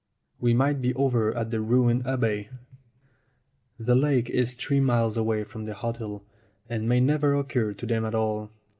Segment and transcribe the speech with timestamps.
[0.39, 2.49] We might be over at the ruined abbey.
[3.77, 6.23] The lake is three miles away from the hotel,
[6.67, 8.49] and may never occur to them at all.